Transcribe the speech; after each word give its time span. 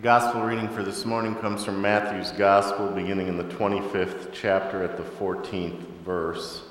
The 0.00 0.04
gospel 0.04 0.40
reading 0.40 0.70
for 0.70 0.82
this 0.82 1.04
morning 1.04 1.34
comes 1.34 1.62
from 1.62 1.82
Matthew's 1.82 2.30
gospel, 2.30 2.86
beginning 2.88 3.28
in 3.28 3.36
the 3.36 3.44
25th 3.44 4.28
chapter 4.32 4.82
at 4.82 4.96
the 4.96 5.02
14th 5.02 5.78
verse. 6.06 6.62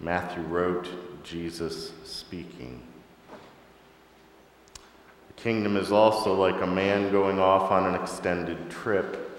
Matthew 0.00 0.42
wrote, 0.42 0.88
Jesus 1.22 1.92
speaking. 2.02 2.82
The 5.28 5.40
kingdom 5.40 5.76
is 5.76 5.92
also 5.92 6.34
like 6.34 6.60
a 6.60 6.66
man 6.66 7.12
going 7.12 7.38
off 7.38 7.70
on 7.70 7.86
an 7.86 8.02
extended 8.02 8.68
trip. 8.68 9.30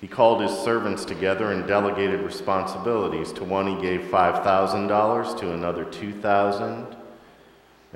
He 0.00 0.08
called 0.08 0.40
his 0.40 0.58
servants 0.58 1.04
together 1.04 1.52
and 1.52 1.68
delegated 1.68 2.22
responsibilities. 2.22 3.32
To 3.32 3.44
one 3.44 3.66
he 3.66 3.82
gave 3.82 4.00
$5,000, 4.00 5.38
to 5.40 5.52
another 5.52 5.84
2,000 5.84 6.96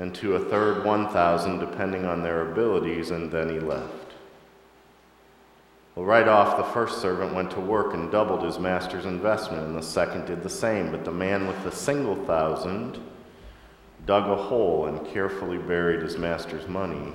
and 0.00 0.14
to 0.14 0.34
a 0.34 0.40
third 0.40 0.82
1,000, 0.82 1.58
depending 1.58 2.06
on 2.06 2.22
their 2.22 2.50
abilities, 2.50 3.10
and 3.10 3.30
then 3.30 3.50
he 3.50 3.60
left. 3.60 3.92
Well, 5.94 6.06
right 6.06 6.26
off, 6.26 6.56
the 6.56 6.72
first 6.72 7.02
servant 7.02 7.34
went 7.34 7.50
to 7.50 7.60
work 7.60 7.92
and 7.92 8.10
doubled 8.10 8.42
his 8.42 8.58
master's 8.58 9.04
investment, 9.04 9.66
and 9.66 9.76
the 9.76 9.82
second 9.82 10.24
did 10.24 10.42
the 10.42 10.48
same. 10.48 10.90
But 10.90 11.04
the 11.04 11.12
man 11.12 11.46
with 11.46 11.62
the 11.64 11.70
single 11.70 12.16
thousand 12.24 12.98
dug 14.06 14.26
a 14.26 14.42
hole 14.42 14.86
and 14.86 15.06
carefully 15.06 15.58
buried 15.58 16.00
his 16.00 16.16
master's 16.16 16.66
money. 16.66 17.12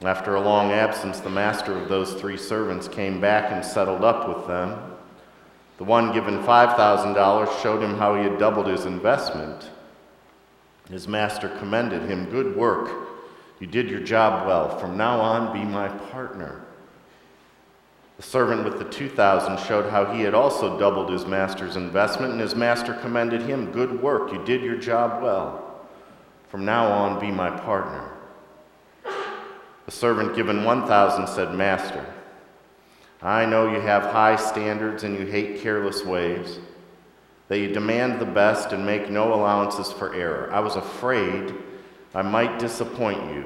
After 0.00 0.36
a 0.36 0.40
long 0.40 0.72
absence, 0.72 1.20
the 1.20 1.28
master 1.28 1.72
of 1.72 1.90
those 1.90 2.14
three 2.14 2.38
servants 2.38 2.88
came 2.88 3.20
back 3.20 3.52
and 3.52 3.62
settled 3.62 4.04
up 4.04 4.26
with 4.26 4.46
them. 4.46 4.78
The 5.76 5.84
one 5.84 6.14
given 6.14 6.42
$5,000 6.44 7.62
showed 7.62 7.82
him 7.82 7.98
how 7.98 8.14
he 8.14 8.22
had 8.22 8.38
doubled 8.38 8.68
his 8.68 8.86
investment. 8.86 9.68
His 10.90 11.08
master 11.08 11.48
commended 11.48 12.02
him, 12.02 12.30
Good 12.30 12.56
work. 12.56 12.90
You 13.58 13.66
did 13.66 13.88
your 13.88 14.00
job 14.00 14.46
well. 14.46 14.78
From 14.78 14.96
now 14.96 15.20
on, 15.20 15.52
be 15.52 15.64
my 15.64 15.88
partner. 15.88 16.62
The 18.16 18.22
servant 18.22 18.64
with 18.64 18.78
the 18.78 18.84
2,000 18.84 19.58
showed 19.60 19.90
how 19.90 20.12
he 20.12 20.22
had 20.22 20.34
also 20.34 20.78
doubled 20.78 21.10
his 21.10 21.26
master's 21.26 21.76
investment, 21.76 22.32
and 22.32 22.40
his 22.40 22.54
master 22.54 22.94
commended 22.94 23.42
him, 23.42 23.72
Good 23.72 24.02
work. 24.02 24.32
You 24.32 24.44
did 24.44 24.62
your 24.62 24.76
job 24.76 25.22
well. 25.22 25.86
From 26.48 26.64
now 26.64 26.86
on, 26.86 27.18
be 27.18 27.30
my 27.30 27.50
partner. 27.50 28.10
The 29.04 29.90
servant 29.90 30.36
given 30.36 30.64
1,000 30.64 31.26
said, 31.26 31.54
Master, 31.54 32.04
I 33.20 33.46
know 33.46 33.72
you 33.72 33.80
have 33.80 34.02
high 34.02 34.36
standards 34.36 35.02
and 35.02 35.18
you 35.18 35.26
hate 35.26 35.60
careless 35.60 36.04
ways 36.04 36.58
you 37.50 37.68
demand 37.68 38.20
the 38.20 38.26
best 38.26 38.72
and 38.72 38.84
make 38.84 39.10
no 39.10 39.34
allowances 39.34 39.92
for 39.92 40.14
error. 40.14 40.50
I 40.52 40.60
was 40.60 40.76
afraid 40.76 41.54
I 42.14 42.22
might 42.22 42.58
disappoint 42.58 43.34
you. 43.34 43.44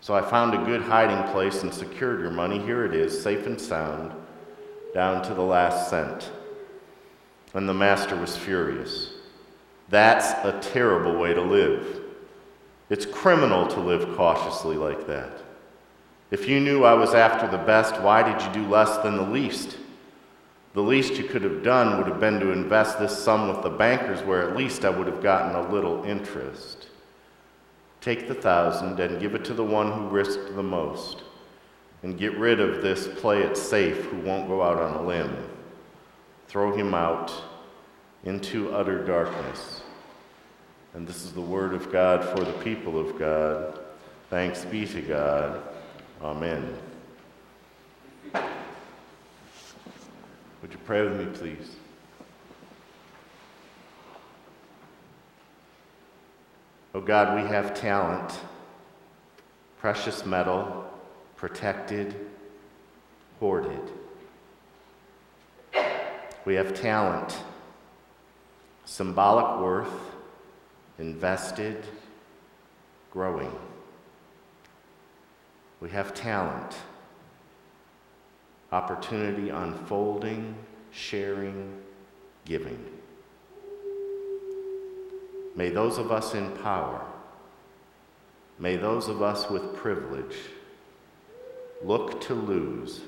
So 0.00 0.14
I 0.14 0.20
found 0.20 0.52
a 0.52 0.64
good 0.64 0.82
hiding 0.82 1.32
place 1.32 1.62
and 1.62 1.72
secured 1.72 2.20
your 2.20 2.30
money. 2.30 2.58
Here 2.58 2.84
it 2.84 2.94
is, 2.94 3.22
safe 3.22 3.46
and 3.46 3.58
sound, 3.58 4.12
down 4.92 5.22
to 5.22 5.34
the 5.34 5.42
last 5.42 5.88
cent. 5.88 6.30
And 7.54 7.68
the 7.68 7.74
master 7.74 8.16
was 8.16 8.36
furious. 8.36 9.12
That's 9.88 10.32
a 10.44 10.60
terrible 10.60 11.18
way 11.18 11.32
to 11.32 11.40
live. 11.40 12.02
It's 12.90 13.06
criminal 13.06 13.66
to 13.68 13.80
live 13.80 14.16
cautiously 14.16 14.76
like 14.76 15.06
that. 15.06 15.42
If 16.30 16.48
you 16.48 16.60
knew 16.60 16.84
I 16.84 16.94
was 16.94 17.14
after 17.14 17.46
the 17.46 17.64
best, 17.64 18.00
why 18.00 18.22
did 18.22 18.42
you 18.42 18.62
do 18.62 18.68
less 18.68 18.98
than 18.98 19.16
the 19.16 19.22
least? 19.22 19.78
The 20.74 20.82
least 20.82 21.14
you 21.14 21.24
could 21.24 21.42
have 21.42 21.62
done 21.62 21.98
would 21.98 22.08
have 22.08 22.18
been 22.18 22.40
to 22.40 22.50
invest 22.50 22.98
this 22.98 23.16
sum 23.16 23.48
with 23.48 23.62
the 23.62 23.70
bankers, 23.70 24.22
where 24.22 24.42
at 24.42 24.56
least 24.56 24.84
I 24.84 24.90
would 24.90 25.06
have 25.06 25.22
gotten 25.22 25.54
a 25.54 25.72
little 25.72 26.04
interest. 26.04 26.88
Take 28.00 28.26
the 28.26 28.34
thousand 28.34 28.98
and 28.98 29.20
give 29.20 29.36
it 29.36 29.44
to 29.46 29.54
the 29.54 29.64
one 29.64 29.92
who 29.92 30.08
risked 30.08 30.56
the 30.56 30.62
most, 30.64 31.22
and 32.02 32.18
get 32.18 32.36
rid 32.36 32.58
of 32.58 32.82
this 32.82 33.08
play 33.20 33.42
it 33.42 33.56
safe 33.56 34.04
who 34.06 34.18
won't 34.18 34.48
go 34.48 34.62
out 34.62 34.78
on 34.78 34.96
a 34.96 35.06
limb. 35.06 35.48
Throw 36.48 36.76
him 36.76 36.92
out 36.92 37.32
into 38.24 38.74
utter 38.74 39.04
darkness. 39.04 39.82
And 40.92 41.06
this 41.06 41.24
is 41.24 41.32
the 41.32 41.40
word 41.40 41.72
of 41.72 41.92
God 41.92 42.24
for 42.36 42.44
the 42.44 42.52
people 42.64 42.98
of 42.98 43.16
God. 43.16 43.80
Thanks 44.28 44.64
be 44.64 44.86
to 44.86 45.00
God. 45.02 45.62
Amen. 46.20 46.76
Would 50.64 50.72
you 50.72 50.78
pray 50.86 51.02
with 51.02 51.18
me, 51.18 51.26
please? 51.26 51.76
Oh 56.94 57.02
God, 57.02 57.36
we 57.36 57.46
have 57.46 57.74
talent, 57.74 58.40
precious 59.76 60.24
metal, 60.24 60.90
protected, 61.36 62.14
hoarded. 63.40 63.78
We 66.46 66.54
have 66.54 66.72
talent, 66.72 67.36
symbolic 68.86 69.60
worth, 69.60 69.92
invested, 70.98 71.84
growing. 73.10 73.52
We 75.82 75.90
have 75.90 76.14
talent 76.14 76.74
opportunity 78.74 79.50
unfolding, 79.50 80.56
sharing, 80.90 81.72
giving. 82.44 82.84
May 85.54 85.70
those 85.70 85.98
of 85.98 86.10
us 86.10 86.34
in 86.34 86.50
power, 86.58 87.00
may 88.58 88.76
those 88.76 89.08
of 89.08 89.22
us 89.22 89.48
with 89.48 89.76
privilege 89.76 90.36
look 91.84 92.20
to 92.22 92.34
lose 92.34 93.02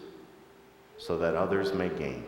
so 0.98 1.18
that 1.18 1.34
others 1.34 1.74
may 1.74 1.88
gain. 1.88 2.24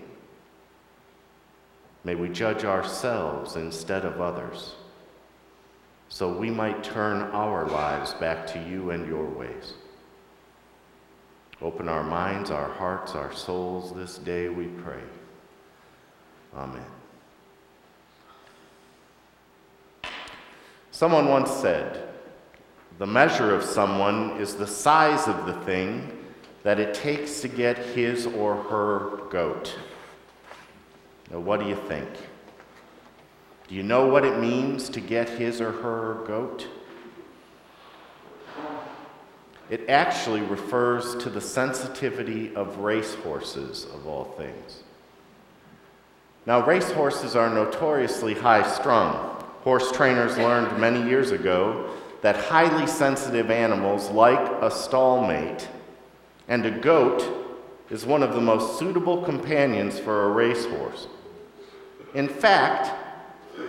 May 2.02 2.16
we 2.16 2.28
judge 2.28 2.64
ourselves 2.64 3.54
instead 3.54 4.04
of 4.04 4.20
others 4.20 4.74
so 6.08 6.36
we 6.36 6.50
might 6.50 6.82
turn 6.82 7.22
our 7.32 7.68
lives 7.68 8.14
back 8.14 8.46
to 8.48 8.58
you 8.58 8.90
and 8.90 9.06
your 9.06 9.26
ways. 9.26 9.74
Open 11.60 11.88
our 11.88 12.04
minds, 12.04 12.50
our 12.50 12.72
hearts, 12.72 13.14
our 13.14 13.32
souls 13.32 13.92
this 13.92 14.18
day, 14.18 14.48
we 14.48 14.66
pray. 14.66 15.00
Amen. 16.54 16.84
Someone 20.92 21.28
once 21.28 21.50
said, 21.50 22.08
The 22.98 23.06
measure 23.06 23.54
of 23.54 23.64
someone 23.64 24.40
is 24.40 24.54
the 24.54 24.66
size 24.66 25.26
of 25.26 25.46
the 25.46 25.54
thing 25.64 26.16
that 26.62 26.78
it 26.78 26.94
takes 26.94 27.40
to 27.40 27.48
get 27.48 27.76
his 27.76 28.26
or 28.26 28.54
her 28.54 29.28
goat. 29.30 29.76
Now, 31.30 31.40
what 31.40 31.60
do 31.60 31.66
you 31.66 31.76
think? 31.88 32.08
Do 33.68 33.74
you 33.74 33.82
know 33.82 34.06
what 34.06 34.24
it 34.24 34.38
means 34.38 34.88
to 34.90 35.00
get 35.00 35.28
his 35.28 35.60
or 35.60 35.72
her 35.72 36.24
goat? 36.26 36.66
It 39.70 39.88
actually 39.88 40.40
refers 40.40 41.14
to 41.16 41.30
the 41.30 41.40
sensitivity 41.40 42.54
of 42.54 42.78
racehorses, 42.78 43.84
of 43.92 44.06
all 44.06 44.24
things. 44.24 44.82
Now, 46.46 46.64
racehorses 46.64 47.36
are 47.36 47.50
notoriously 47.50 48.34
high 48.34 48.66
strung. 48.70 49.14
Horse 49.64 49.92
trainers 49.92 50.38
learned 50.38 50.80
many 50.80 51.06
years 51.06 51.30
ago 51.30 51.90
that 52.22 52.36
highly 52.36 52.86
sensitive 52.86 53.50
animals 53.50 54.08
like 54.10 54.38
a 54.38 54.70
stallmate, 54.70 55.66
and 56.48 56.64
a 56.64 56.70
goat 56.70 57.22
is 57.90 58.06
one 58.06 58.22
of 58.22 58.34
the 58.34 58.40
most 58.40 58.78
suitable 58.78 59.22
companions 59.22 59.98
for 59.98 60.24
a 60.24 60.28
racehorse. 60.30 61.06
In 62.14 62.28
fact, 62.28 62.90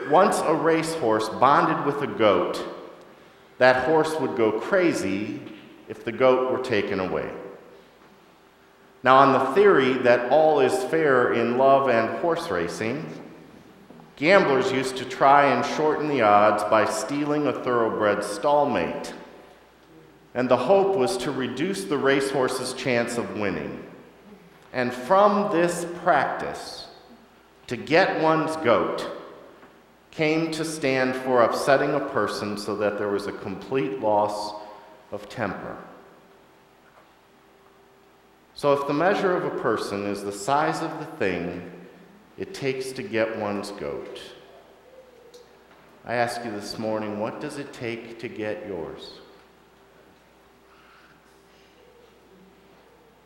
once 0.09 0.39
a 0.39 0.53
racehorse 0.53 1.27
bonded 1.27 1.85
with 1.85 2.01
a 2.01 2.07
goat, 2.07 2.63
that 3.57 3.85
horse 3.85 4.17
would 4.19 4.37
go 4.37 4.59
crazy 4.59 5.41
if 5.89 6.05
the 6.05 6.11
goat 6.11 6.51
were 6.51 6.63
taken 6.63 6.99
away. 6.99 7.29
Now, 9.03 9.17
on 9.17 9.33
the 9.33 9.53
theory 9.53 9.93
that 9.93 10.31
all 10.31 10.59
is 10.59 10.83
fair 10.85 11.33
in 11.33 11.57
love 11.57 11.89
and 11.89 12.19
horse 12.19 12.49
racing, 12.49 13.05
gamblers 14.15 14.71
used 14.71 14.97
to 14.97 15.05
try 15.05 15.47
and 15.47 15.65
shorten 15.65 16.07
the 16.07 16.21
odds 16.21 16.63
by 16.65 16.85
stealing 16.85 17.47
a 17.47 17.53
thoroughbred 17.53 18.19
stallmate. 18.19 19.13
And 20.35 20.47
the 20.47 20.57
hope 20.57 20.95
was 20.95 21.17
to 21.17 21.31
reduce 21.31 21.85
the 21.85 21.97
racehorse's 21.97 22.73
chance 22.73 23.17
of 23.17 23.37
winning. 23.37 23.83
And 24.73 24.93
from 24.93 25.51
this 25.51 25.87
practice, 26.03 26.87
to 27.67 27.77
get 27.77 28.21
one's 28.21 28.55
goat 28.57 29.09
came 30.11 30.51
to 30.51 30.65
stand 30.65 31.15
for 31.15 31.43
upsetting 31.43 31.93
a 31.93 31.99
person 31.99 32.57
so 32.57 32.75
that 32.75 32.97
there 32.97 33.07
was 33.07 33.27
a 33.27 33.31
complete 33.31 33.99
loss 33.99 34.53
of 35.11 35.29
temper. 35.29 35.77
So, 38.55 38.73
if 38.73 38.87
the 38.87 38.93
measure 38.93 39.35
of 39.35 39.45
a 39.45 39.61
person 39.61 40.05
is 40.05 40.23
the 40.23 40.31
size 40.31 40.81
of 40.81 40.99
the 40.99 41.05
thing 41.05 41.71
it 42.37 42.53
takes 42.53 42.91
to 42.93 43.03
get 43.03 43.37
one's 43.37 43.71
goat, 43.71 44.19
I 46.05 46.15
ask 46.15 46.43
you 46.43 46.51
this 46.51 46.77
morning 46.77 47.19
what 47.19 47.39
does 47.39 47.57
it 47.57 47.71
take 47.71 48.19
to 48.19 48.27
get 48.27 48.67
yours? 48.67 49.11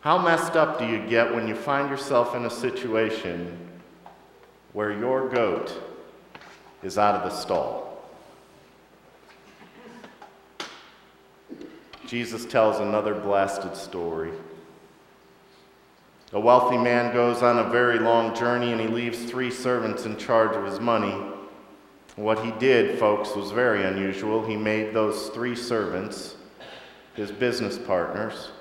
How 0.02 0.18
messed 0.18 0.58
up 0.58 0.80
do 0.80 0.86
you 0.86 1.00
get 1.08 1.34
when 1.34 1.48
you 1.48 1.56
find 1.56 1.90
yourself 1.90 2.36
in 2.36 2.44
a 2.44 2.50
situation 2.50 3.58
where 4.74 4.92
your 4.92 5.30
goat 5.30 5.82
is 6.84 6.98
out 6.98 7.16
of 7.16 7.24
the 7.24 7.36
stall? 7.36 7.83
Jesus 12.14 12.46
tells 12.46 12.80
another 12.80 13.16
blasted 13.16 13.76
story. 13.76 14.30
A 16.32 16.40
wealthy 16.40 16.78
man 16.78 17.12
goes 17.12 17.42
on 17.42 17.58
a 17.58 17.72
very 17.72 17.98
long 17.98 18.36
journey 18.36 18.72
and 18.72 18.80
he 18.80 18.86
leaves 18.86 19.24
three 19.24 19.50
servants 19.50 20.06
in 20.06 20.16
charge 20.18 20.56
of 20.56 20.64
his 20.64 20.80
money. 20.80 21.20
What 22.16 22.46
he 22.46 22.52
did, 22.60 23.00
folks, 23.00 23.34
was 23.36 23.50
very 23.50 23.84
unusual. 23.84 24.46
He 24.46 24.56
made 24.56 24.94
those 24.94 25.30
three 25.30 25.56
servants 25.56 26.36
his 27.16 27.32
business 27.32 27.80
partners. 27.80 28.52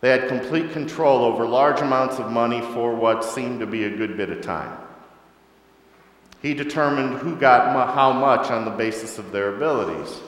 They 0.00 0.08
had 0.08 0.28
complete 0.28 0.72
control 0.72 1.26
over 1.26 1.46
large 1.46 1.82
amounts 1.82 2.18
of 2.18 2.32
money 2.32 2.62
for 2.62 2.94
what 2.94 3.24
seemed 3.24 3.60
to 3.60 3.66
be 3.66 3.84
a 3.84 3.94
good 3.94 4.16
bit 4.16 4.30
of 4.30 4.40
time. 4.40 4.78
He 6.40 6.54
determined 6.54 7.18
who 7.18 7.36
got 7.36 7.94
how 7.94 8.14
much 8.14 8.50
on 8.50 8.64
the 8.64 8.70
basis 8.70 9.18
of 9.18 9.32
their 9.32 9.54
abilities. 9.54 10.18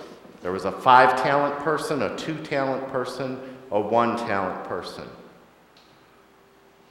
There 0.44 0.52
was 0.52 0.66
a 0.66 0.72
five 0.72 1.22
talent 1.22 1.58
person, 1.60 2.02
a 2.02 2.14
two 2.18 2.36
talent 2.44 2.88
person, 2.88 3.40
a 3.70 3.80
one 3.80 4.18
talent 4.18 4.62
person. 4.64 5.08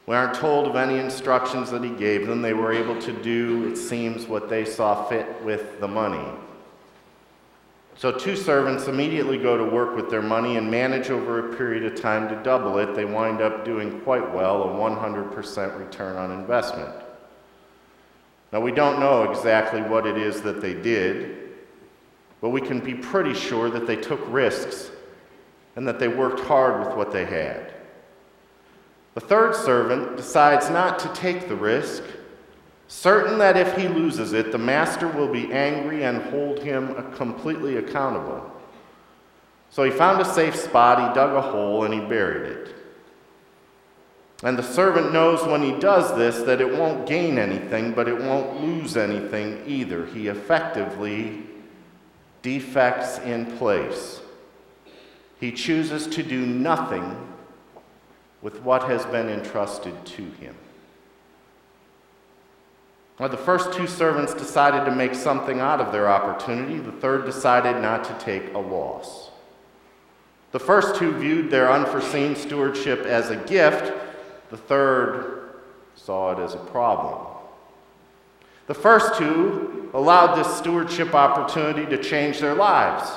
We 0.08 0.16
aren't 0.16 0.34
told 0.34 0.66
of 0.66 0.76
any 0.76 0.98
instructions 0.98 1.70
that 1.70 1.84
he 1.84 1.92
gave 1.92 2.26
them. 2.26 2.42
They 2.42 2.54
were 2.54 2.74
able 2.74 3.00
to 3.04 3.14
do, 3.14 3.70
it 3.72 3.76
seems, 3.76 4.26
what 4.26 4.50
they 4.50 4.66
saw 4.66 5.08
fit 5.08 5.44
with 5.44 5.80
the 5.80 5.88
money. 5.88 6.28
So, 7.96 8.12
two 8.12 8.36
servants 8.36 8.88
immediately 8.88 9.38
go 9.38 9.56
to 9.56 9.66
work 9.66 9.96
with 9.96 10.10
their 10.10 10.24
money 10.24 10.58
and 10.58 10.72
manage 10.72 11.12
over 11.12 11.52
a 11.52 11.56
period 11.56 11.86
of 11.86 12.02
time 12.02 12.28
to 12.30 12.44
double 12.44 12.80
it. 12.80 12.96
They 12.96 13.06
wind 13.06 13.40
up 13.40 13.64
doing 13.64 14.02
quite 14.02 14.34
well, 14.34 14.64
a 14.64 14.68
100% 14.68 15.78
return 15.78 16.16
on 16.16 16.32
investment. 16.32 16.96
Now, 18.52 18.62
we 18.62 18.72
don't 18.72 19.00
know 19.00 19.30
exactly 19.30 19.84
what 19.84 20.08
it 20.08 20.18
is 20.18 20.42
that 20.42 20.60
they 20.60 20.74
did, 20.74 21.43
but 22.44 22.50
we 22.50 22.60
can 22.60 22.82
be 22.82 22.94
pretty 22.94 23.34
sure 23.34 23.70
that 23.70 23.88
they 23.88 23.96
took 23.96 24.20
risks 24.28 24.92
and 25.78 25.88
that 25.88 25.98
they 25.98 26.10
worked 26.10 26.42
hard 26.42 26.86
with 26.86 26.94
what 26.98 27.10
they 27.10 27.24
had. 27.24 27.72
The 29.14 29.22
third 29.22 29.56
servant 29.56 30.18
decides 30.18 30.70
not 30.70 31.00
to 31.00 31.08
take 31.14 31.48
the 31.48 31.56
risk 31.56 32.04
certain 32.90 33.38
that 33.38 33.56
if 33.56 33.78
he 33.78 33.88
loses 33.88 34.34
it, 34.34 34.52
the 34.52 34.58
master 34.58 35.08
will 35.08 35.32
be 35.32 35.54
angry 35.54 36.04
and 36.04 36.22
hold 36.24 36.60
him 36.60 37.14
completely 37.14 37.78
accountable. 37.78 38.52
So 39.70 39.84
he 39.84 39.92
found 39.92 40.20
a 40.20 40.26
safe 40.26 40.58
spot, 40.58 41.00
he 41.00 41.16
dug 41.16 41.34
a 41.34 41.42
hole, 41.42 41.86
and 41.86 41.94
he 41.94 42.02
buried 42.02 42.52
it. 42.52 42.76
And 44.44 44.58
the 44.58 44.64
servant 44.64 45.14
knows 45.14 45.48
when 45.48 45.64
he 45.64 45.80
does 45.80 46.14
this 46.18 46.40
that 46.44 46.60
it 46.60 46.78
won't 46.78 47.08
gain 47.08 47.38
anything, 47.40 47.94
but 47.94 48.10
it 48.10 48.20
won't 48.20 48.62
lose 48.62 48.98
anything 48.98 49.64
either. 49.66 50.06
He 50.08 50.28
effectively 50.28 51.53
defects 52.44 53.18
in 53.20 53.58
place. 53.58 54.22
He 55.40 55.52
chooses 55.52 56.06
to 56.08 56.22
do 56.22 56.46
nothing 56.46 57.18
with 58.44 58.62
what 58.62 58.84
has 58.84 59.06
been 59.08 59.30
entrusted 59.30 60.06
to 60.06 60.24
him. 60.24 60.56
Well, 63.18 63.30
the 63.30 63.38
first 63.38 63.74
two 63.74 63.88
servants 63.88 64.34
decided 64.34 64.86
to 64.86 64.96
make 64.96 65.16
something 65.16 65.60
out 65.60 65.80
of 65.80 65.92
their 65.92 66.10
opportunity, 66.10 66.78
the 66.78 66.92
third 66.92 67.26
decided 67.26 67.82
not 67.82 68.04
to 68.06 68.14
take 68.26 68.54
a 68.54 68.60
loss. 68.60 69.32
The 70.52 70.60
first 70.60 70.96
two 70.96 71.18
viewed 71.18 71.50
their 71.50 71.72
unforeseen 71.72 72.36
stewardship 72.36 73.06
as 73.06 73.30
a 73.30 73.36
gift, 73.36 73.94
the 74.50 74.58
third 74.58 75.56
saw 75.96 76.32
it 76.32 76.44
as 76.44 76.54
a 76.54 76.58
problem. 76.58 77.28
The 78.68 78.74
first 78.74 79.16
two 79.16 79.73
allowed 79.94 80.36
this 80.36 80.58
stewardship 80.58 81.14
opportunity 81.14 81.86
to 81.86 82.02
change 82.02 82.40
their 82.40 82.56
lives, 82.56 83.10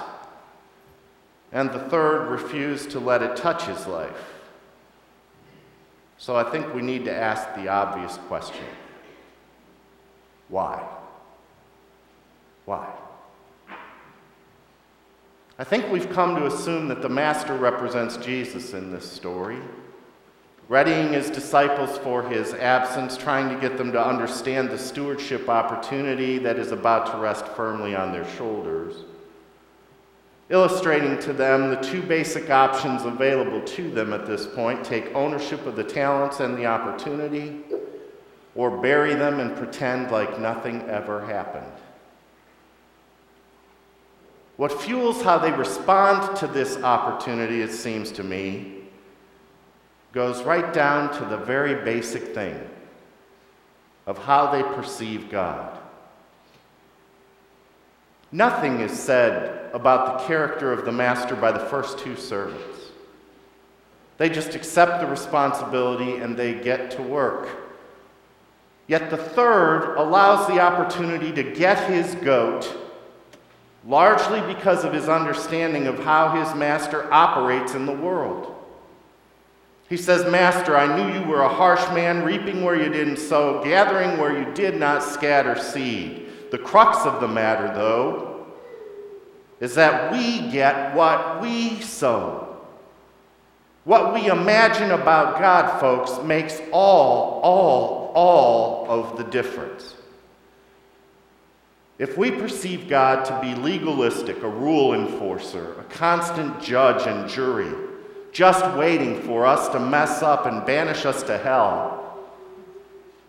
and 1.53 1.71
the 1.73 1.79
third 1.79 2.29
refused 2.29 2.91
to 2.91 3.01
let 3.01 3.23
it 3.23 3.37
touch 3.37 3.65
his 3.65 3.87
life. 3.87 4.35
So 6.19 6.37
I 6.37 6.51
think 6.51 6.75
we 6.75 6.83
need 6.83 7.05
to 7.05 7.15
ask 7.15 7.55
the 7.55 7.69
obvious 7.69 8.17
question 8.29 8.65
why? 10.49 10.87
Why? 12.67 12.89
I 15.59 15.65
think 15.65 15.91
we've 15.91 16.11
come 16.11 16.37
to 16.37 16.47
assume 16.47 16.89
that 16.89 17.01
the 17.03 17.09
Master 17.09 17.55
represents 17.55 18.17
Jesus 18.19 18.75
in 18.75 18.93
this 18.93 19.11
story, 19.11 19.59
readying 20.69 21.13
his 21.13 21.31
disciples 21.31 21.97
for 21.99 22.29
his 22.29 22.53
absence, 22.55 23.17
trying 23.17 23.55
to 23.55 23.61
get 23.61 23.79
them 23.79 23.93
to 23.93 24.05
understand 24.05 24.69
the 24.69 24.79
stewardship 24.79 25.49
opportunity 25.49 26.39
that 26.39 26.59
is 26.59 26.73
about 26.73 27.11
to 27.13 27.19
rest 27.19 27.47
firmly 27.49 27.95
on 27.95 28.13
their 28.13 28.29
shoulders, 28.37 29.05
illustrating 30.51 31.19
to 31.21 31.33
them 31.33 31.71
the 31.71 31.77
two 31.77 32.03
basic 32.03 32.51
options 32.51 33.05
available 33.05 33.61
to 33.63 33.91
them 33.91 34.13
at 34.13 34.27
this 34.27 34.47
point 34.47 34.85
take 34.85 35.15
ownership 35.15 35.65
of 35.67 35.77
the 35.77 35.85
talents 35.85 36.41
and 36.41 36.57
the 36.57 36.67
opportunity 36.67 37.61
or 38.57 38.71
bury 38.79 39.15
them 39.15 39.39
and 39.39 39.55
pretend 39.57 40.11
like 40.11 40.41
nothing 40.41 40.83
ever 40.83 41.25
happened. 41.27 41.73
What 44.57 44.73
fuels 44.73 45.21
how 45.21 45.39
they 45.39 45.53
respond 45.53 46.37
to 46.39 46.47
this 46.47 46.79
opportunity, 46.79 47.61
it 47.61 47.73
seems 47.73 48.11
to 48.13 48.25
me, 48.25 48.86
goes 50.13 50.43
right 50.43 50.73
down 50.73 51.13
to 51.19 51.25
the 51.27 51.37
very 51.37 51.85
basic 51.85 52.35
thing 52.35 52.59
of 54.07 54.19
how 54.19 54.51
they 54.53 54.63
perceive 54.63 55.31
God. 55.31 55.79
Nothing 58.33 58.81
is 58.81 58.93
said 58.93 59.71
about 59.73 60.19
the 60.19 60.27
character 60.27 60.73
of 60.73 60.85
the 60.85 60.93
master 60.93 61.37
by 61.37 61.53
the 61.53 61.59
first 61.59 61.99
two 61.99 62.17
servants. 62.17 62.81
They 64.19 64.29
just 64.29 64.55
accept 64.55 65.01
the 65.01 65.07
responsibility 65.07 66.17
and 66.17 66.37
they 66.37 66.55
get 66.55 66.91
to 66.93 67.03
work. 67.03 67.49
Yet 68.89 69.11
the 69.11 69.17
third 69.17 69.97
allows 69.97 70.47
the 70.47 70.61
opportunity 70.61 71.33
to 71.33 71.43
get 71.43 71.91
his 71.91 72.15
goat, 72.17 72.75
largely 73.85 74.41
because 74.53 74.85
of 74.85 74.93
his 74.93 75.09
understanding 75.09 75.87
of 75.87 75.99
how 75.99 76.31
his 76.31 76.55
master 76.55 77.13
operates 77.13 77.75
in 77.75 77.85
the 77.85 77.93
world. 77.93 78.56
He 79.89 79.97
says, 79.97 80.31
Master, 80.31 80.77
I 80.77 80.97
knew 80.97 81.19
you 81.19 81.25
were 81.27 81.43
a 81.43 81.49
harsh 81.49 81.87
man, 81.95 82.25
reaping 82.25 82.65
where 82.65 82.81
you 82.81 82.89
didn't 82.89 83.19
sow, 83.19 83.63
gathering 83.63 84.19
where 84.19 84.37
you 84.37 84.53
did 84.53 84.81
not 84.81 85.03
scatter 85.03 85.57
seed. 85.57 86.27
The 86.51 86.59
crux 86.59 87.07
of 87.07 87.21
the 87.21 87.29
matter, 87.29 87.73
though, 87.73 88.47
is 89.61 89.77
that 89.77 90.13
we 90.13 90.51
get 90.51 90.95
what 90.95 91.41
we 91.41 91.81
sow. 91.81 92.43
What 93.85 94.13
we 94.13 94.27
imagine 94.27 94.91
about 94.91 95.39
God, 95.39 95.79
folks, 95.79 96.21
makes 96.25 96.61
all, 96.73 97.41
all, 97.43 98.13
all 98.17 98.91
of 98.91 99.17
the 99.17 99.25
difference. 99.25 99.95
If 101.99 102.19
we 102.19 102.33
perceive 102.33 102.89
God 102.89 103.25
to 103.27 103.41
be 103.41 103.55
legalistic, 103.55 104.43
a 104.43 104.49
rule 104.49 104.95
enforcer, 104.95 105.79
a 105.79 105.85
constant 105.85 106.61
judge 106.61 107.07
and 107.07 107.31
jury, 107.31 107.73
just 108.37 108.77
waiting 108.77 109.23
for 109.23 109.47
us 109.47 109.69
to 109.71 109.81
mess 109.81 110.23
up 110.23 110.45
and 110.45 110.67
banish 110.67 111.07
us 111.07 111.23
to 111.23 111.39
hell, 111.39 112.19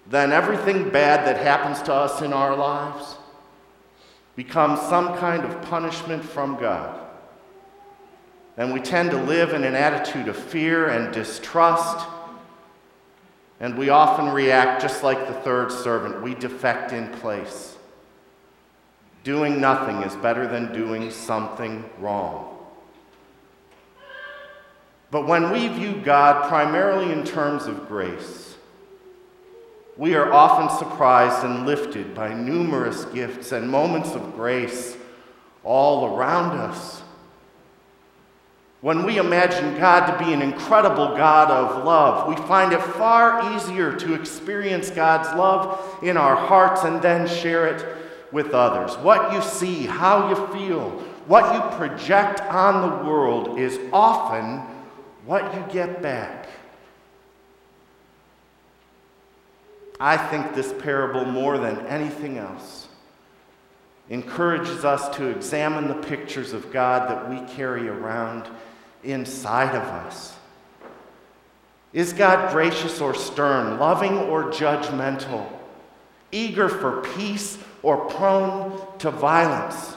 then 0.07 0.33
everything 0.33 0.89
bad 0.89 1.25
that 1.25 1.37
happens 1.37 1.81
to 1.83 1.93
us 1.93 2.21
in 2.21 2.33
our 2.33 2.55
lives 2.55 3.15
becomes 4.35 4.79
some 4.81 5.17
kind 5.17 5.45
of 5.45 5.61
punishment 5.63 6.23
from 6.23 6.59
God 6.59 7.07
and 8.57 8.73
we 8.73 8.79
tend 8.79 9.11
to 9.11 9.21
live 9.21 9.53
in 9.53 9.63
an 9.63 9.75
attitude 9.75 10.27
of 10.27 10.35
fear 10.35 10.89
and 10.89 11.13
distrust. 11.13 12.05
And 13.59 13.77
we 13.77 13.89
often 13.89 14.33
react 14.33 14.81
just 14.81 15.03
like 15.03 15.27
the 15.27 15.33
third 15.33 15.71
servant. 15.71 16.23
We 16.23 16.33
defect 16.33 16.91
in 16.91 17.07
place. 17.19 17.77
Doing 19.23 19.61
nothing 19.61 19.97
is 19.97 20.15
better 20.15 20.47
than 20.47 20.73
doing 20.73 21.11
something 21.11 21.87
wrong. 21.99 22.56
But 25.09 25.27
when 25.27 25.51
we 25.51 25.67
view 25.69 26.01
God 26.03 26.47
primarily 26.49 27.11
in 27.11 27.23
terms 27.23 27.65
of 27.65 27.87
grace, 27.87 28.55
we 29.95 30.15
are 30.15 30.31
often 30.31 30.77
surprised 30.77 31.43
and 31.45 31.65
lifted 31.65 32.13
by 32.13 32.33
numerous 32.33 33.05
gifts 33.05 33.51
and 33.51 33.69
moments 33.69 34.11
of 34.11 34.35
grace 34.35 34.95
all 35.63 36.15
around 36.15 36.57
us. 36.57 37.01
When 38.81 39.05
we 39.05 39.17
imagine 39.17 39.79
God 39.79 40.05
to 40.05 40.23
be 40.23 40.33
an 40.33 40.41
incredible 40.43 41.15
God 41.17 41.49
of 41.49 41.83
love, 41.83 42.27
we 42.27 42.35
find 42.47 42.73
it 42.73 42.81
far 42.81 43.55
easier 43.55 43.91
to 43.91 44.13
experience 44.13 44.91
God's 44.91 45.29
love 45.35 46.03
in 46.03 46.15
our 46.15 46.35
hearts 46.35 46.83
and 46.83 47.01
then 47.01 47.27
share 47.27 47.67
it 47.67 47.83
with 48.31 48.51
others. 48.51 48.95
What 48.97 49.33
you 49.33 49.41
see, 49.41 49.87
how 49.87 50.29
you 50.29 50.35
feel, 50.53 50.91
what 51.25 51.55
you 51.55 51.77
project 51.77 52.41
on 52.41 52.81
the 52.81 53.09
world 53.09 53.57
is 53.57 53.79
often 53.91 54.61
what 55.27 55.53
you 55.53 55.63
get 55.71 56.01
back. 56.01 56.47
I 59.99 60.15
think 60.15 60.55
this 60.55 60.73
parable, 60.79 61.25
more 61.25 61.57
than 61.57 61.85
anything 61.87 62.37
else, 62.37 62.87
encourages 64.09 64.85
us 64.85 65.13
to 65.17 65.25
examine 65.25 65.89
the 65.89 65.95
pictures 65.95 66.53
of 66.53 66.71
God 66.71 67.09
that 67.09 67.29
we 67.29 67.45
carry 67.55 67.89
around 67.89 68.47
inside 69.03 69.75
of 69.75 69.83
us. 69.83 70.33
Is 71.91 72.13
God 72.13 72.53
gracious 72.53 73.01
or 73.01 73.13
stern, 73.13 73.79
loving 73.79 74.17
or 74.17 74.45
judgmental, 74.45 75.45
eager 76.31 76.69
for 76.69 77.01
peace 77.15 77.57
or 77.83 78.05
prone 78.05 78.79
to 78.99 79.11
violence? 79.11 79.96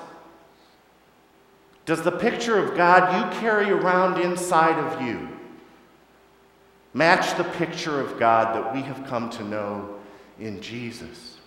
Does 1.86 2.02
the 2.02 2.12
picture 2.12 2.58
of 2.58 2.76
God 2.76 3.14
you 3.16 3.40
carry 3.40 3.70
around 3.70 4.20
inside 4.20 4.78
of 4.78 5.02
you 5.02 5.28
match 6.92 7.36
the 7.36 7.44
picture 7.44 8.00
of 8.00 8.18
God 8.18 8.54
that 8.54 8.74
we 8.74 8.82
have 8.82 9.06
come 9.06 9.30
to 9.30 9.44
know 9.44 9.96
in 10.38 10.60
Jesus? 10.60 11.38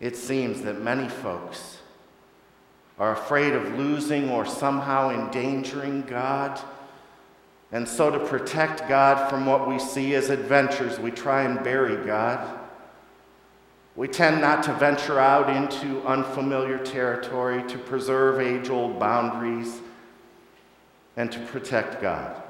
It 0.00 0.16
seems 0.16 0.62
that 0.62 0.82
many 0.82 1.08
folks 1.08 1.78
are 2.98 3.12
afraid 3.12 3.54
of 3.54 3.78
losing 3.78 4.30
or 4.30 4.44
somehow 4.44 5.10
endangering 5.10 6.02
God. 6.02 6.58
And 7.72 7.88
so, 7.88 8.10
to 8.10 8.18
protect 8.18 8.88
God 8.88 9.28
from 9.28 9.44
what 9.46 9.68
we 9.68 9.78
see 9.78 10.14
as 10.14 10.30
adventures, 10.30 10.98
we 10.98 11.10
try 11.10 11.42
and 11.42 11.62
bury 11.64 12.04
God. 12.06 12.60
We 13.96 14.08
tend 14.08 14.42
not 14.42 14.62
to 14.64 14.74
venture 14.74 15.18
out 15.18 15.48
into 15.48 16.06
unfamiliar 16.06 16.78
territory 16.78 17.66
to 17.68 17.78
preserve 17.78 18.40
age 18.40 18.68
old 18.68 18.98
boundaries 19.00 19.80
and 21.16 21.32
to 21.32 21.38
protect 21.46 22.02
God. 22.02 22.42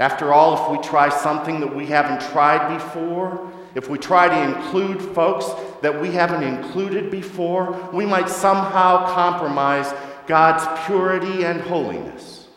After 0.00 0.32
all, 0.32 0.64
if 0.64 0.76
we 0.76 0.88
try 0.88 1.08
something 1.08 1.60
that 1.60 1.72
we 1.72 1.86
haven't 1.86 2.28
tried 2.32 2.76
before, 2.76 3.52
if 3.76 3.88
we 3.88 3.96
try 3.96 4.28
to 4.28 4.56
include 4.56 5.00
folks 5.14 5.46
that 5.82 6.00
we 6.00 6.10
haven't 6.10 6.42
included 6.42 7.10
before, 7.10 7.72
we 7.92 8.04
might 8.04 8.28
somehow 8.28 9.06
compromise 9.14 9.94
God's 10.26 10.66
purity 10.86 11.44
and 11.44 11.60
holiness. 11.60 12.48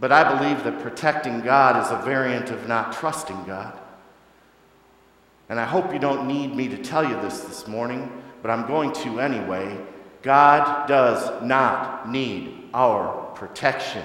But 0.00 0.10
I 0.10 0.36
believe 0.36 0.64
that 0.64 0.82
protecting 0.82 1.40
God 1.40 1.82
is 1.84 1.92
a 1.92 2.04
variant 2.04 2.50
of 2.50 2.66
not 2.66 2.92
trusting 2.92 3.44
God. 3.44 3.78
And 5.48 5.60
I 5.60 5.64
hope 5.64 5.92
you 5.92 5.98
don't 5.98 6.26
need 6.26 6.54
me 6.54 6.68
to 6.68 6.76
tell 6.76 7.08
you 7.08 7.20
this 7.20 7.40
this 7.40 7.68
morning, 7.68 8.10
but 8.42 8.50
I'm 8.50 8.66
going 8.66 8.92
to 8.92 9.20
anyway. 9.20 9.78
God 10.22 10.88
does 10.88 11.42
not 11.42 12.08
need 12.08 12.68
our 12.74 13.30
protection. 13.34 14.02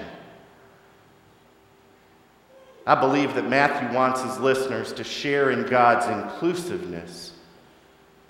I 2.85 2.95
believe 2.95 3.35
that 3.35 3.47
Matthew 3.47 3.95
wants 3.95 4.21
his 4.21 4.39
listeners 4.39 4.93
to 4.93 5.03
share 5.03 5.51
in 5.51 5.67
God's 5.67 6.07
inclusiveness. 6.07 7.31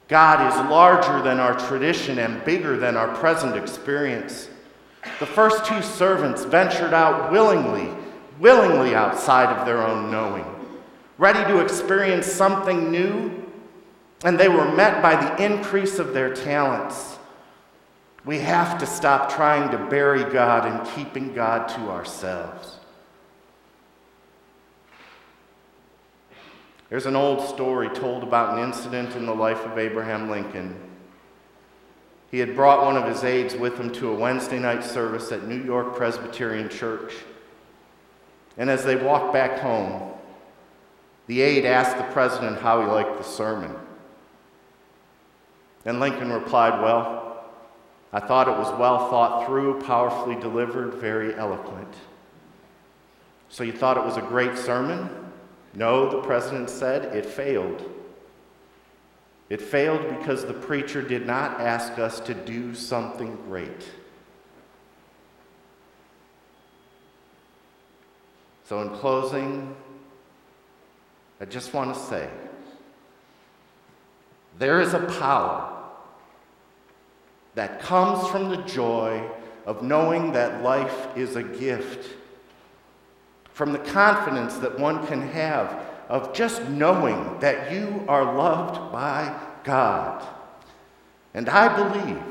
God 0.08 0.52
is 0.52 0.70
larger 0.70 1.22
than 1.22 1.40
our 1.40 1.58
tradition 1.68 2.20
and 2.20 2.44
bigger 2.44 2.78
than 2.78 2.98
our 2.98 3.14
present 3.16 3.56
experience. 3.56 4.50
The 5.20 5.26
first 5.26 5.66
two 5.66 5.82
servants 5.82 6.44
ventured 6.44 6.94
out 6.94 7.32
willingly, 7.32 7.90
willingly 8.40 8.94
outside 8.94 9.56
of 9.56 9.66
their 9.66 9.82
own 9.82 10.12
knowing, 10.12 10.46
ready 11.22 11.44
to 11.54 11.60
experience 11.60 12.26
something 12.26 12.92
new, 12.92 13.32
and 14.24 14.40
they 14.40 14.50
were 14.50 14.74
met 14.74 15.04
by 15.04 15.16
the 15.16 15.46
increase 15.46 16.00
of 16.00 16.16
their 16.16 16.34
talents. 16.34 17.20
We 18.26 18.40
have 18.40 18.80
to 18.80 18.88
stop 18.88 19.32
trying 19.32 19.70
to 19.70 19.78
bury 19.78 20.24
God 20.24 20.66
and 20.66 20.96
keeping 20.96 21.32
God 21.36 21.68
to 21.70 21.92
ourselves. 21.92 22.80
There's 26.90 27.06
an 27.06 27.16
old 27.16 27.48
story 27.48 27.90
told 27.90 28.24
about 28.24 28.58
an 28.58 28.64
incident 28.64 29.16
in 29.16 29.28
the 29.28 29.36
life 29.36 29.64
of 29.64 29.78
Abraham 29.78 30.28
Lincoln. 30.28 30.76
He 32.32 32.40
had 32.40 32.56
brought 32.56 32.84
one 32.84 32.98
of 32.98 33.08
his 33.08 33.24
aides 33.24 33.54
with 33.56 33.78
him 33.78 33.94
to 33.94 34.10
a 34.10 34.16
Wednesday 34.16 34.58
night 34.58 34.84
service 34.84 35.32
at 35.32 35.48
New 35.48 35.64
York 35.64 35.96
Presbyterian 35.96 36.68
Church. 36.68 37.14
And 38.58 38.72
as 38.72 38.84
they 38.84 38.96
walked 38.96 39.34
back 39.34 39.60
home, 39.60 40.12
the 41.28 41.42
aide 41.42 41.66
asked 41.66 41.98
the 41.98 42.14
president 42.14 42.60
how 42.60 42.82
he 42.82 42.88
liked 42.88 43.18
the 43.18 43.24
sermon. 43.24 43.74
And 45.86 46.00
Lincoln 46.00 46.32
replied, 46.32 46.82
Well, 46.82 47.46
I 48.14 48.20
thought 48.20 48.48
it 48.48 48.58
was 48.58 48.78
well 48.80 49.10
thought 49.10 49.46
through, 49.46 49.82
powerfully 49.82 50.36
delivered, 50.36 50.96
very 50.96 51.34
eloquent. 51.36 51.94
So 53.50 53.64
you 53.64 53.74
thought 53.74 53.98
it 53.98 54.04
was 54.04 54.18
a 54.18 54.22
great 54.22 54.58
sermon? 54.58 55.10
No, 55.74 56.10
the 56.10 56.22
president 56.22 56.70
said, 56.70 57.16
it 57.16 57.26
failed. 57.26 57.90
It 59.50 59.62
failed 59.62 60.18
because 60.18 60.46
the 60.46 60.54
preacher 60.54 61.02
did 61.02 61.26
not 61.26 61.60
ask 61.60 62.00
us 62.00 62.20
to 62.22 62.34
do 62.34 62.74
something 62.74 63.36
great. 63.48 63.86
So, 68.64 68.82
in 68.82 68.90
closing, 68.92 69.76
I 71.42 71.46
just 71.46 71.74
want 71.74 71.94
to 71.96 72.00
say 72.00 72.30
there 74.60 74.80
is 74.80 74.94
a 74.94 75.00
power 75.00 75.76
that 77.56 77.82
comes 77.82 78.28
from 78.30 78.50
the 78.50 78.58
joy 78.58 79.28
of 79.66 79.82
knowing 79.82 80.34
that 80.34 80.62
life 80.62 81.08
is 81.18 81.36
a 81.36 81.42
gift 81.44 82.16
from 83.54 83.74
the 83.74 83.80
confidence 83.80 84.56
that 84.58 84.80
one 84.80 85.06
can 85.08 85.22
have 85.22 85.84
of 86.10 86.32
just 86.34 86.64
knowing 86.70 87.40
that 87.40 87.72
you 87.72 88.06
are 88.08 88.36
loved 88.36 88.92
by 88.92 89.36
God. 89.64 90.24
And 91.34 91.50
I 91.50 91.76
believe 91.76 92.24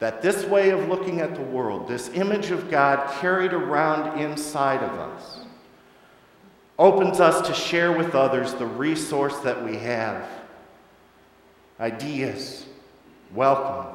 that 0.00 0.20
this 0.20 0.44
way 0.46 0.70
of 0.70 0.88
looking 0.88 1.20
at 1.20 1.34
the 1.34 1.42
world, 1.42 1.86
this 1.86 2.08
image 2.08 2.50
of 2.50 2.70
God 2.70 3.08
carried 3.20 3.52
around 3.52 4.18
inside 4.18 4.82
of 4.82 4.98
us, 4.98 5.40
opens 6.80 7.20
us 7.20 7.46
to 7.46 7.52
share 7.52 7.92
with 7.92 8.14
others 8.14 8.54
the 8.54 8.64
resource 8.64 9.36
that 9.40 9.62
we 9.62 9.76
have 9.76 10.26
ideas, 11.78 12.64
welcome, 13.34 13.94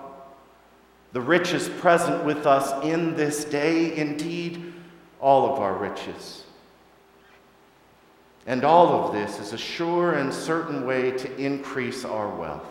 the 1.12 1.20
riches 1.20 1.68
present 1.68 2.24
with 2.24 2.46
us 2.46 2.86
in 2.86 3.16
this 3.16 3.44
day, 3.46 3.98
indeed 3.98 4.72
all 5.20 5.52
of 5.52 5.60
our 5.60 5.74
riches. 5.74 6.44
And 8.46 8.64
all 8.64 9.08
of 9.08 9.14
this 9.14 9.40
is 9.40 9.52
a 9.52 9.58
sure 9.58 10.14
and 10.14 10.32
certain 10.32 10.86
way 10.86 11.10
to 11.10 11.36
increase 11.38 12.06
our 12.06 12.30
wealth. 12.30 12.70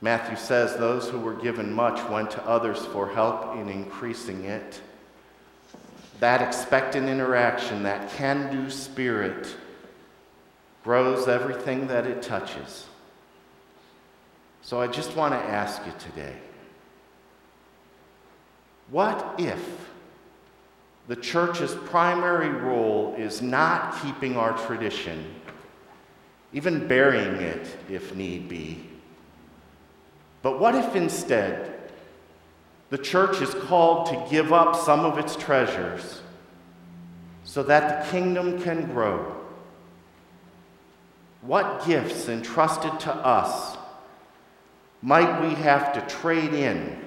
Matthew 0.00 0.36
says 0.36 0.76
those 0.76 1.08
who 1.08 1.18
were 1.18 1.34
given 1.34 1.72
much 1.72 2.08
went 2.08 2.30
to 2.30 2.46
others 2.46 2.86
for 2.86 3.08
help 3.08 3.56
in 3.56 3.68
increasing 3.68 4.44
it. 4.44 4.80
That 6.20 6.42
expectant 6.42 7.08
interaction, 7.08 7.82
that 7.82 8.10
can 8.12 8.50
do 8.52 8.70
spirit, 8.70 9.56
grows 10.84 11.28
everything 11.28 11.86
that 11.88 12.06
it 12.06 12.22
touches. 12.22 12.86
So 14.62 14.80
I 14.80 14.86
just 14.86 15.16
want 15.16 15.34
to 15.34 15.38
ask 15.38 15.84
you 15.86 15.92
today 15.98 16.36
what 18.90 19.36
if 19.38 19.88
the 21.08 21.16
church's 21.16 21.74
primary 21.74 22.50
role 22.50 23.14
is 23.16 23.40
not 23.40 24.00
keeping 24.02 24.36
our 24.36 24.56
tradition, 24.66 25.24
even 26.52 26.86
burying 26.86 27.36
it 27.36 27.66
if 27.88 28.14
need 28.14 28.48
be. 28.48 28.84
But 30.42 30.60
what 30.60 30.74
if 30.74 30.94
instead 30.94 31.79
the 32.90 32.98
church 32.98 33.40
is 33.40 33.54
called 33.54 34.06
to 34.08 34.26
give 34.30 34.52
up 34.52 34.76
some 34.76 35.00
of 35.00 35.18
its 35.18 35.36
treasures 35.36 36.22
so 37.44 37.62
that 37.62 38.04
the 38.04 38.10
kingdom 38.10 38.62
can 38.62 38.92
grow? 38.92 39.36
What 41.42 41.86
gifts 41.86 42.28
entrusted 42.28 43.00
to 43.00 43.14
us 43.14 43.78
might 45.02 45.40
we 45.40 45.54
have 45.54 45.92
to 45.94 46.14
trade 46.14 46.52
in 46.52 47.06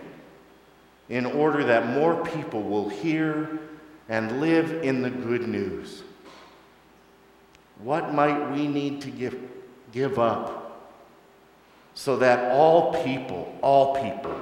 in 1.09 1.25
order 1.25 1.63
that 1.65 1.87
more 1.87 2.25
people 2.25 2.63
will 2.63 2.89
hear 2.89 3.59
and 4.09 4.41
live 4.41 4.83
in 4.83 5.01
the 5.01 5.09
good 5.09 5.47
news. 5.47 6.03
What 7.79 8.13
might 8.13 8.51
we 8.51 8.67
need 8.67 9.01
to 9.01 9.11
give, 9.11 9.37
give 9.91 10.19
up 10.19 10.91
so 11.93 12.17
that 12.17 12.51
all 12.51 13.03
people, 13.03 13.55
all 13.61 14.01
people, 14.01 14.35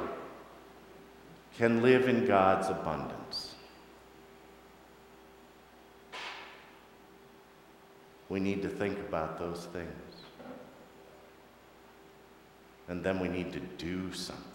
can 1.58 1.82
live 1.82 2.08
in 2.08 2.26
God's 2.26 2.70
abundance. 2.70 3.56
We 8.30 8.40
need 8.40 8.62
to 8.62 8.70
think 8.70 8.98
about 9.00 9.38
those 9.38 9.66
things. 9.74 9.90
And 12.88 13.04
then 13.04 13.20
we 13.20 13.28
need 13.28 13.52
to 13.54 13.60
do 13.60 14.14
something. 14.14 14.46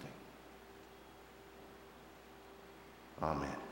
Amen. 3.23 3.66